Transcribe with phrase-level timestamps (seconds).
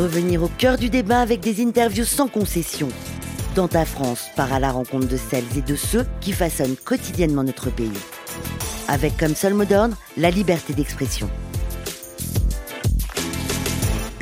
[0.00, 2.88] Revenir au cœur du débat avec des interviews sans concession.
[3.54, 7.44] Dans ta France, part à la rencontre de celles et de ceux qui façonnent quotidiennement
[7.44, 7.92] notre pays.
[8.88, 11.28] Avec comme seul mot d'ordre la liberté d'expression.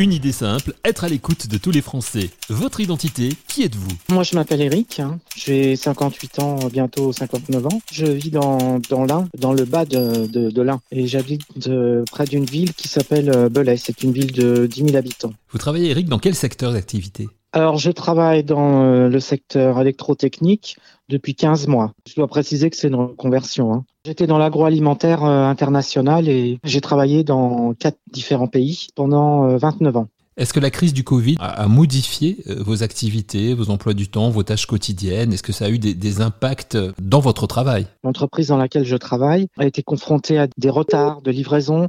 [0.01, 2.31] Une idée simple, être à l'écoute de tous les Français.
[2.49, 5.19] Votre identité, qui êtes-vous Moi, je m'appelle Eric, hein.
[5.37, 7.81] j'ai 58 ans, bientôt 59 ans.
[7.91, 12.05] Je vis dans, dans l'Ain, dans le bas de, de, de l'Ain, et j'habite euh,
[12.13, 13.77] près d'une ville qui s'appelle euh, Belay.
[13.77, 15.33] C'est une ville de 10 000 habitants.
[15.51, 17.29] Vous travaillez, Eric, dans quel secteur d'activité?
[17.53, 20.77] Alors, je travaille dans euh, le secteur électrotechnique
[21.09, 21.93] depuis 15 mois.
[22.07, 23.73] Je dois préciser que c'est une reconversion.
[23.73, 23.85] Hein.
[24.05, 29.99] J'étais dans l'agroalimentaire euh, international et j'ai travaillé dans quatre différents pays pendant 29 euh,
[29.99, 30.09] ans.
[30.39, 34.45] Est-ce que la crise du Covid a modifié vos activités, vos emplois du temps, vos
[34.45, 35.33] tâches quotidiennes?
[35.33, 37.89] Est-ce que ça a eu des, impacts dans votre travail?
[38.05, 41.89] L'entreprise dans laquelle je travaille a été confrontée à des retards de livraison,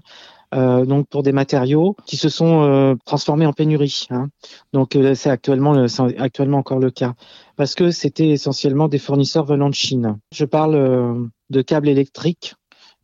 [0.55, 4.07] euh, donc pour des matériaux qui se sont euh, transformés en pénurie.
[4.09, 4.29] Hein.
[4.73, 7.13] Donc euh, c'est actuellement encore le cas
[7.55, 10.17] parce que c'était essentiellement des fournisseurs venant de Chine.
[10.33, 12.55] Je parle de câbles électriques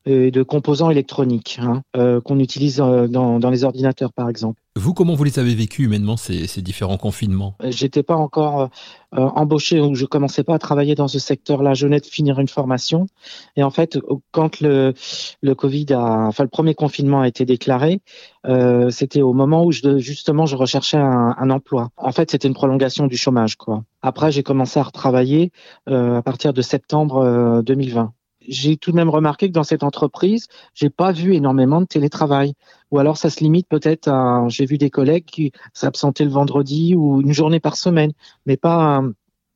[0.06, 1.82] et de composants électroniques hein,
[2.24, 4.62] qu'on utilise dans, dans les ordinateurs par exemple.
[4.78, 7.56] Vous, comment vous les avez vécus humainement, ces, ces différents confinements?
[7.64, 8.68] J'étais pas encore euh,
[9.14, 11.74] embauché ou je commençais pas à travailler dans ce secteur-là.
[11.74, 13.08] Je venais de finir une formation.
[13.56, 13.98] Et en fait,
[14.32, 14.94] quand le,
[15.42, 18.02] le Covid a, enfin, le premier confinement a été déclaré,
[18.48, 21.92] euh, c'était au moment où je, justement je recherchais un, un emploi.
[21.96, 23.86] En fait, c'était une prolongation du chômage, quoi.
[24.02, 25.54] Après, j'ai commencé à retravailler
[25.88, 28.06] euh, à partir de septembre 2020 euh,
[28.48, 32.54] j'ai tout de même remarqué que dans cette entreprise, j'ai pas vu énormément de télétravail.
[32.92, 36.96] Ou alors ça se limite peut-être à, j'ai vu des collègues qui s'absentaient le vendredi
[36.96, 38.12] ou une journée par semaine,
[38.46, 39.02] mais pas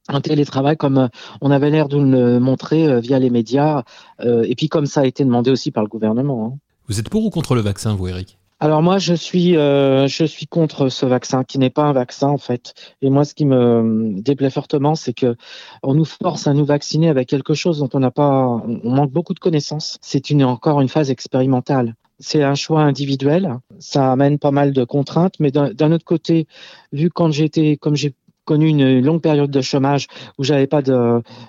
[0.08, 1.08] un, télétravail comme euh,
[1.42, 3.84] on avait l'air de le montrer euh, via les médias,
[4.22, 6.46] euh, et puis comme ça a été demandé aussi par le gouvernement.
[6.46, 6.58] Hein.
[6.88, 8.40] Vous êtes pour ou contre le vaccin, vous, Eric?
[8.62, 12.28] Alors moi, je suis, euh, je suis contre ce vaccin qui n'est pas un vaccin
[12.28, 12.74] en fait.
[13.02, 15.38] Et moi, ce qui me déplaît fortement, c'est que
[15.82, 19.12] on nous force à nous vacciner avec quelque chose dont on n'a pas, on manque
[19.12, 19.98] beaucoup de connaissances.
[20.02, 21.96] C'est une encore une phase expérimentale.
[22.20, 23.60] C'est un choix individuel.
[23.80, 26.48] Ça amène pas mal de contraintes, mais d'un autre côté,
[26.92, 28.14] vu quand j'étais, comme j'ai
[28.50, 30.08] connu une longue période de chômage
[30.40, 30.82] où j'avais pas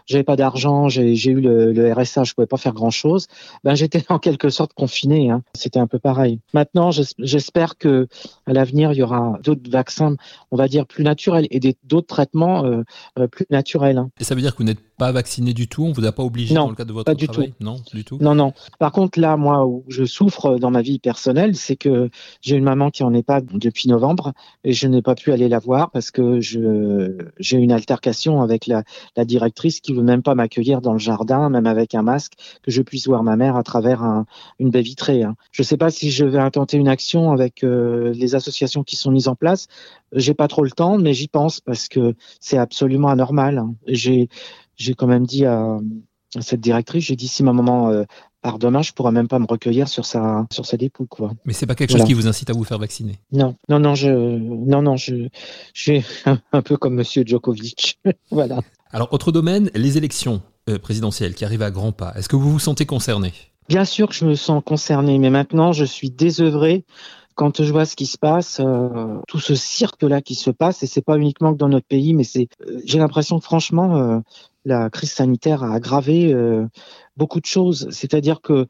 [0.06, 3.27] j'avais pas d'argent, j'ai, eu le, RSA, je pouvais pas faire grand chose.
[3.65, 5.31] Ben j'étais en quelque sorte confiné.
[5.31, 5.43] Hein.
[5.55, 6.41] C'était un peu pareil.
[6.53, 8.06] Maintenant, j'espère que
[8.44, 10.16] à l'avenir il y aura d'autres vaccins,
[10.50, 12.83] on va dire plus naturels et d'autres traitements euh,
[13.19, 13.97] euh, plus naturels.
[13.97, 14.11] Hein.
[14.21, 16.22] Et ça veut dire que vous n'êtes pas vacciné du tout On vous a pas
[16.22, 17.65] obligé dans le cadre de votre pas du travail tout.
[17.65, 18.19] Non, du tout.
[18.21, 18.53] Non, non.
[18.78, 22.11] Par contre, là, moi, où je souffre dans ma vie personnelle, c'est que
[22.43, 25.49] j'ai une maman qui en est pas depuis novembre et je n'ai pas pu aller
[25.49, 28.84] la voir parce que je j'ai une altercation avec la,
[29.16, 32.71] la directrice qui veut même pas m'accueillir dans le jardin, même avec un masque, que
[32.71, 34.27] je puisse voir ma mère à travers un,
[34.59, 35.22] une baie vitrée.
[35.22, 35.34] Hein.
[35.50, 39.11] Je sais pas si je vais intenter une action avec euh, les associations qui sont
[39.11, 39.67] mises en place.
[40.12, 43.59] J'ai pas trop le temps, mais j'y pense parce que c'est absolument anormal.
[43.59, 43.75] Hein.
[43.87, 44.28] J'ai
[44.80, 45.78] j'ai quand même dit à,
[46.41, 48.04] cette directrice, j'ai dit si ma maman euh,
[48.41, 51.32] part demain, je pourrais même pas me recueillir sur sa sur sa dépouille quoi.
[51.44, 53.19] Mais c'est pas quelque chose qui vous incite à vous faire vacciner?
[53.32, 55.28] Non, non, non, je non non je
[55.74, 56.04] je suis
[56.52, 57.98] un, peu comme Monsieur Djokovic,
[58.30, 58.60] voilà.
[58.92, 62.12] Alors autre domaine, les élections euh, présidentielles qui arrivent à grands pas.
[62.16, 63.32] Est-ce que vous vous sentez concerné?
[63.69, 66.84] Bien sûr que je me sens concerné, mais maintenant je suis désœuvré
[67.40, 70.86] quand je vois ce qui se passe, euh, tout ce cirque-là qui se passe, et
[70.86, 74.19] c'est pas uniquement que dans notre pays, mais c'est, euh, j'ai l'impression que franchement, euh,
[74.65, 76.34] la crise sanitaire a aggravé
[77.16, 77.88] beaucoup de choses.
[77.91, 78.66] C'est-à-dire que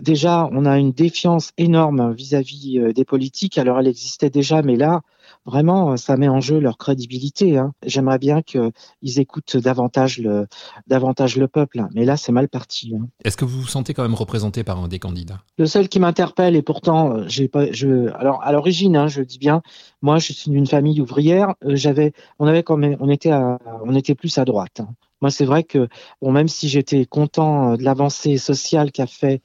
[0.00, 3.58] déjà, on a une défiance énorme vis-à-vis des politiques.
[3.58, 5.02] Alors, elle existait déjà, mais là,
[5.46, 7.58] vraiment, ça met en jeu leur crédibilité.
[7.58, 7.72] Hein.
[7.84, 8.72] J'aimerais bien qu'ils
[9.18, 10.46] écoutent davantage le,
[10.86, 12.94] davantage le peuple, mais là, c'est mal parti.
[12.94, 13.06] Hein.
[13.24, 15.40] Est-ce que vous vous sentez quand même représenté par un des candidats?
[15.58, 19.22] Le seul qui m'interpelle, et pourtant, euh, j'ai pas, je, alors à l'origine, hein, je
[19.22, 19.62] dis bien,
[20.02, 21.54] moi, je suis d'une famille ouvrière.
[21.64, 24.80] Euh, j'avais, on avait quand même, on était, à, on était plus à droite.
[25.20, 25.88] Moi, c'est vrai que,
[26.22, 29.42] bon, même si j'étais content euh, de l'avancée sociale qu'a fait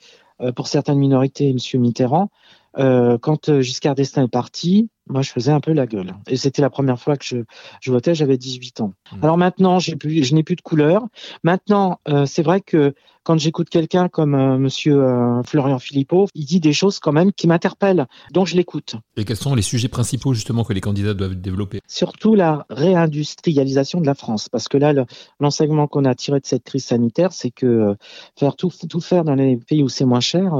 [0.56, 1.58] pour certaines minorités M.
[1.80, 2.30] Mitterrand,
[2.78, 6.14] euh, quand Giscard d'Estaing est parti, moi, je faisais un peu la gueule.
[6.28, 7.38] Et c'était la première fois que je,
[7.82, 8.94] je votais, j'avais 18 ans.
[9.12, 9.24] Mmh.
[9.24, 11.08] Alors maintenant, j'ai plus, je n'ai plus de couleur.
[11.44, 16.46] Maintenant, euh, c'est vrai que quand j'écoute quelqu'un comme euh, Monsieur euh, Florian Philippot, il
[16.46, 18.96] dit des choses quand même qui m'interpellent, donc je l'écoute.
[19.18, 21.80] Et quels sont les sujets principaux justement que les candidats doivent développer?
[21.88, 24.94] Surtout la réindustrialisation de la France, parce que là,
[25.40, 27.96] l'enseignement qu'on a tiré de cette crise sanitaire, c'est que euh,
[28.38, 30.54] faire tout, tout faire dans les pays où c'est moins cher,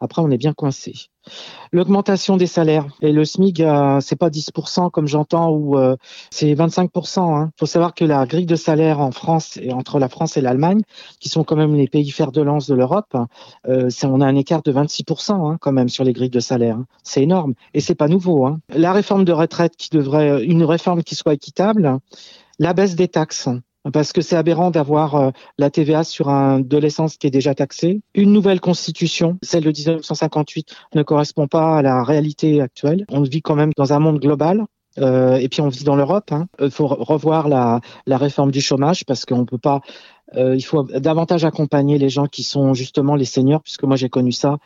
[0.00, 0.94] après on est bien coincé.
[1.72, 5.96] L'augmentation des salaires et le SMIC a c'est pas 10% comme j'entends ou euh,
[6.30, 7.46] c'est 25%.
[7.46, 10.40] Il faut savoir que la grille de salaire en France et entre la France et
[10.40, 10.82] l'Allemagne,
[11.20, 13.16] qui sont quand même les pays fer de lance de l'Europe,
[13.68, 16.78] euh, on a un écart de 26% hein, quand même sur les grilles de salaire.
[17.02, 18.46] C'est énorme et c'est pas nouveau.
[18.46, 18.60] Hein.
[18.68, 21.98] La réforme de retraite qui devrait une réforme qui soit équitable,
[22.58, 23.48] la baisse des taxes
[23.92, 27.54] parce que c'est aberrant d'avoir euh, la TVA sur un de l'essence qui est déjà
[27.54, 28.00] taxé.
[28.14, 33.04] Une nouvelle constitution, celle de 1958, ne correspond pas à la réalité actuelle.
[33.10, 34.64] On vit quand même dans un monde global.
[35.00, 36.30] Euh, et puis on vit dans l'Europe.
[36.30, 36.70] Il hein.
[36.70, 39.80] faut revoir la, la réforme du chômage parce qu'on peut pas
[40.36, 44.08] euh, il faut davantage accompagner les gens qui sont justement les seniors, puisque moi j'ai
[44.08, 44.56] connu ça,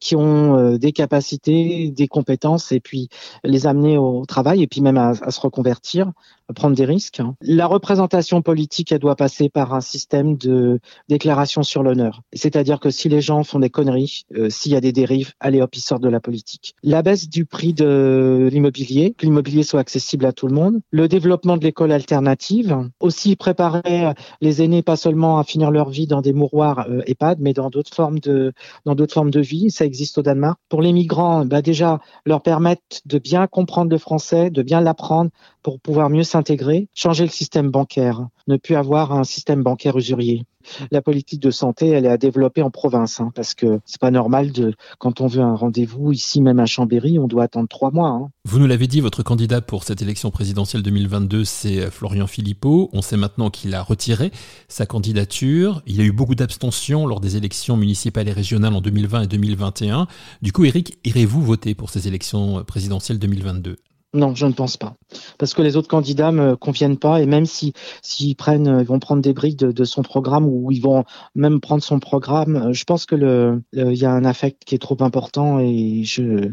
[0.00, 3.08] qui ont euh, des capacités, des compétences, et puis
[3.42, 6.12] les amener au travail, et puis même à, à se reconvertir,
[6.48, 7.22] à prendre des risques.
[7.40, 10.78] La représentation politique, elle doit passer par un système de
[11.08, 12.22] déclaration sur l'honneur.
[12.34, 15.74] C'est-à-dire que si les gens font des conneries, s'il y a des dérives, allez hop,
[15.74, 16.74] ils sortent de la politique.
[16.82, 20.80] La baisse du prix de l'immobilier, que l'immobilier soit accessible à tout le monde.
[20.90, 22.90] Le développement de l'école alternative.
[23.00, 27.38] Aussi préparer les aînés pas seulement à finir leur vie dans des mouroirs euh, EHPAD,
[27.40, 28.52] mais dans d'autres formes de
[28.84, 29.70] dans d'autres formes de vie.
[29.74, 30.60] Ça existe au Danemark.
[30.68, 35.32] Pour les migrants, bah déjà leur permettre de bien comprendre le français, de bien l'apprendre
[35.64, 40.44] pour pouvoir mieux s'intégrer, changer le système bancaire, ne plus avoir un système bancaire usurier.
[40.90, 44.10] La politique de santé, elle est à développer en province, hein, parce que c'est pas
[44.10, 47.90] normal de, quand on veut un rendez-vous ici, même à Chambéry, on doit attendre trois
[47.90, 48.10] mois.
[48.10, 48.30] Hein.
[48.44, 52.90] Vous nous l'avez dit, votre candidat pour cette élection présidentielle 2022, c'est euh, Florian Philippot.
[52.92, 54.32] On sait maintenant qu'il a retiré
[54.68, 55.82] sa candidature.
[55.86, 59.26] Il y a eu beaucoup d'abstention lors des élections municipales et régionales en 2020 et
[59.26, 60.06] 2021.
[60.42, 63.76] Du coup, Eric, irez-vous voter pour ces élections euh, présidentielles 2022
[64.14, 64.94] non, je ne pense pas.
[65.38, 69.00] Parce que les autres candidats me conviennent pas et même si s'ils prennent, ils vont
[69.00, 73.06] prendre des briques de, son programme ou ils vont même prendre son programme, je pense
[73.06, 76.52] que le, il y a un affect qui est trop important et je,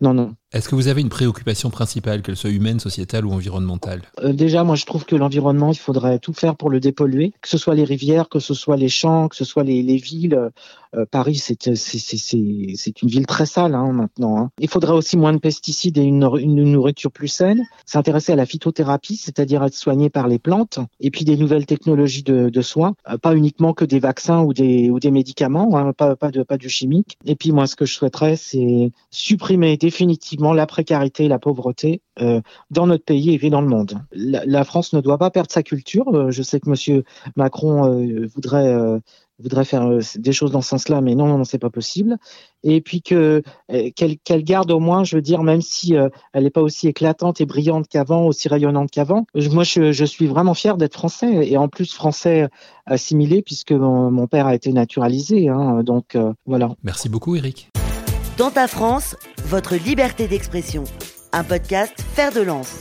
[0.00, 0.34] non, non.
[0.52, 4.02] Est-ce que vous avez une préoccupation principale, qu'elle soit humaine, sociétale ou environnementale?
[4.22, 7.48] Euh, Déjà, moi, je trouve que l'environnement, il faudrait tout faire pour le dépolluer, que
[7.48, 10.50] ce soit les rivières, que ce soit les champs, que ce soit les, les villes.
[10.94, 14.36] Euh, Paris, c'est une ville très sale hein, maintenant.
[14.38, 14.50] Hein.
[14.58, 17.62] Il faudrait aussi moins de pesticides et une, nourriture plus saine.
[17.86, 22.22] S'intéresser à la phytothérapie, c'est-à-dire être soigné par les plantes, et puis des nouvelles technologies
[22.22, 27.16] de, soins, euh, pas uniquement que des vaccins ou des, médicaments, hein, pas du chimique.
[27.24, 32.40] Et puis moi, ce que je souhaiterais, c'est supprimer définitivement la précarité la pauvreté euh,
[32.70, 34.00] dans notre pays et dans le monde.
[34.12, 36.08] La, France ne doit pas perdre sa culture.
[36.08, 37.04] Euh, je sais que Monsieur
[37.36, 39.00] Macron euh, voudrait
[39.38, 42.16] voudrait faire des choses dans ce sens-là, mais non, non, non c'est pas possible.
[42.62, 43.42] Et puis que
[43.96, 45.94] qu'elle garde au moins, je veux dire, même si
[46.32, 49.26] elle n'est pas aussi éclatante et brillante qu'avant, aussi rayonnante qu'avant.
[49.34, 52.48] Moi, je, suis vraiment fier d'être français et en plus français
[52.86, 55.48] assimilé puisque mon, père a été naturalisé.
[55.48, 56.16] Hein, donc
[56.46, 56.76] voilà.
[56.84, 57.72] Merci beaucoup, Eric.
[58.38, 59.14] Dans ta France,
[59.44, 60.84] votre liberté d'expression.
[61.32, 62.78] Un podcast Faire de lance.